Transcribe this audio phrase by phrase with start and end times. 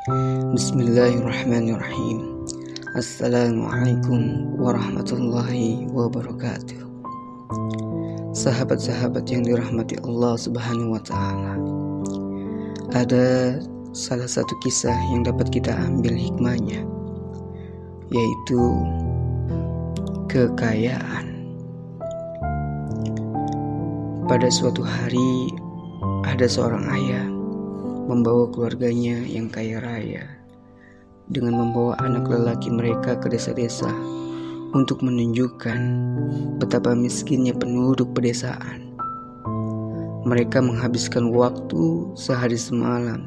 [0.00, 2.48] Bismillahirrahmanirrahim.
[2.96, 6.88] Assalamualaikum warahmatullahi wabarakatuh.
[8.32, 11.52] Sahabat-sahabat yang dirahmati Allah Subhanahu wa taala.
[12.96, 13.60] Ada
[13.92, 16.80] salah satu kisah yang dapat kita ambil hikmahnya
[18.08, 18.60] yaitu
[20.32, 21.44] kekayaan.
[24.24, 25.52] Pada suatu hari
[26.24, 27.29] ada seorang ayah
[28.10, 30.26] membawa keluarganya yang kaya raya
[31.30, 33.86] dengan membawa anak lelaki mereka ke desa-desa
[34.74, 35.78] untuk menunjukkan
[36.58, 38.90] betapa miskinnya penduduk pedesaan.
[40.26, 43.24] Mereka menghabiskan waktu sehari semalam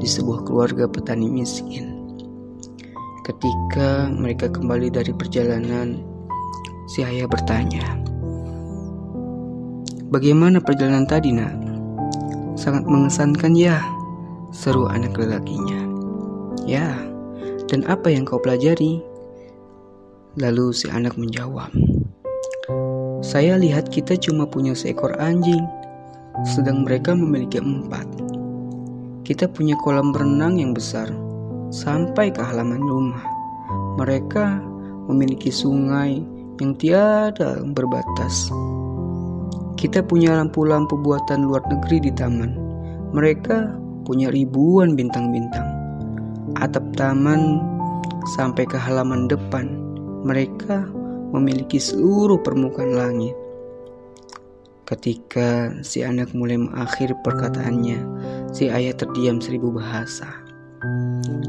[0.00, 2.00] di sebuah keluarga petani miskin.
[3.24, 6.00] Ketika mereka kembali dari perjalanan,
[6.88, 7.96] si ayah bertanya,
[10.12, 11.54] "Bagaimana perjalanan tadi, Nak?"
[12.60, 13.80] "Sangat mengesankan, ya,"
[14.54, 15.82] seru anak lelakinya.
[16.62, 16.94] Ya,
[17.66, 19.02] dan apa yang kau pelajari?
[20.38, 21.74] Lalu si anak menjawab,
[23.24, 25.62] Saya lihat kita cuma punya seekor anjing,
[26.46, 28.06] sedang mereka memiliki empat.
[29.26, 31.10] Kita punya kolam berenang yang besar,
[31.74, 33.24] sampai ke halaman rumah.
[33.98, 34.62] Mereka
[35.10, 36.22] memiliki sungai
[36.62, 38.50] yang tiada berbatas.
[39.78, 42.52] Kita punya lampu-lampu buatan luar negeri di taman.
[43.14, 45.66] Mereka punya ribuan bintang-bintang.
[46.60, 47.58] Atap taman
[48.36, 49.68] sampai ke halaman depan,
[50.22, 50.86] mereka
[51.34, 53.34] memiliki seluruh permukaan langit.
[54.84, 57.98] Ketika si anak mulai mengakhiri perkataannya,
[58.52, 60.28] si ayah terdiam seribu bahasa.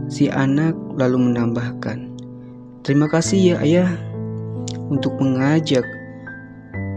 [0.07, 2.15] Si anak lalu menambahkan,
[2.87, 3.91] "Terima kasih ya, ayah,
[4.87, 5.83] untuk mengajak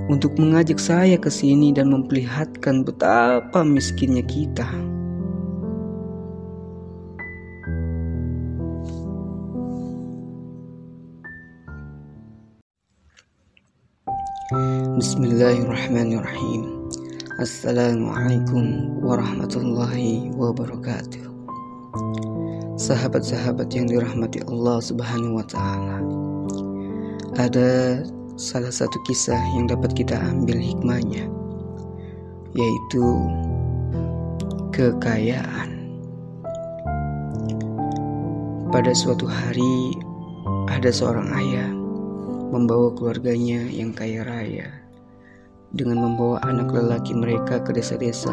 [0.08, 4.87] untuk mengajak saya ke sini dan memperlihatkan betapa miskinnya kita."
[14.48, 16.88] Bismillahirrahmanirrahim.
[17.36, 21.28] Assalamualaikum warahmatullahi wabarakatuh.
[22.80, 26.00] Sahabat-sahabat yang dirahmati Allah Subhanahu wa taala.
[27.36, 28.00] Ada
[28.40, 31.28] salah satu kisah yang dapat kita ambil hikmahnya
[32.56, 33.04] yaitu
[34.72, 35.92] kekayaan.
[38.72, 39.92] Pada suatu hari
[40.72, 41.77] ada seorang ayah
[42.48, 44.68] membawa keluarganya yang kaya raya
[45.76, 48.32] dengan membawa anak lelaki mereka ke desa-desa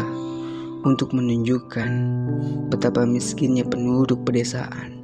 [0.86, 1.92] untuk menunjukkan
[2.70, 5.04] betapa miskinnya penduduk pedesaan.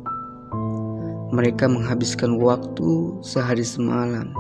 [1.32, 4.32] Mereka menghabiskan waktu sehari semalam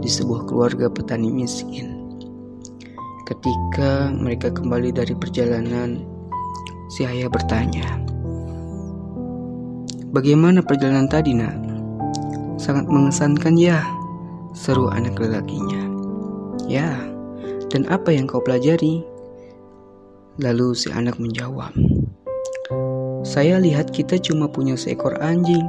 [0.00, 2.00] di sebuah keluarga petani miskin.
[3.28, 6.02] Ketika mereka kembali dari perjalanan,
[6.90, 7.86] si ayah bertanya,
[10.10, 11.56] "Bagaimana perjalanan tadi, Nak?"
[12.58, 13.84] "Sangat mengesankan, ya,"
[14.52, 15.86] seru anak lelakinya.
[16.66, 16.98] "Ya,
[17.70, 19.06] dan apa yang kau pelajari?
[20.40, 21.74] Lalu si anak menjawab,
[23.20, 25.68] Saya lihat kita cuma punya seekor anjing,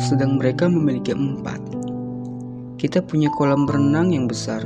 [0.00, 1.60] sedang mereka memiliki empat.
[2.80, 4.64] Kita punya kolam berenang yang besar,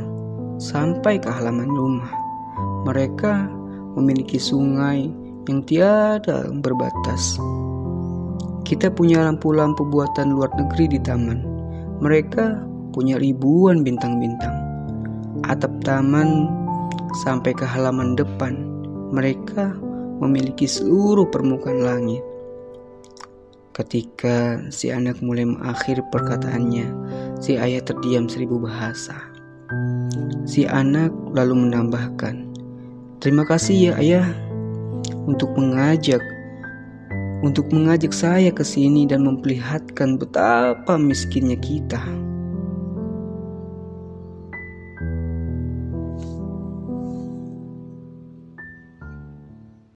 [0.57, 2.09] sampai ke halaman rumah.
[2.87, 3.51] Mereka
[3.99, 5.11] memiliki sungai
[5.51, 7.37] yang tiada berbatas.
[8.63, 11.43] Kita punya lampu-lampu buatan luar negeri di taman.
[11.99, 14.67] Mereka punya ribuan bintang-bintang
[15.45, 16.49] atap taman
[17.23, 18.57] sampai ke halaman depan,
[19.12, 19.77] mereka
[20.19, 22.25] memiliki seluruh permukaan langit.
[23.77, 26.89] Ketika si anak mulai mengakhiri perkataannya,
[27.45, 29.21] si ayah terdiam seribu bahasa.
[30.49, 32.49] Si anak lalu menambahkan,
[33.21, 34.27] "Terima kasih ya, ayah,
[35.28, 36.23] untuk mengajak
[37.45, 42.01] untuk mengajak saya ke sini dan memperlihatkan betapa miskinnya kita."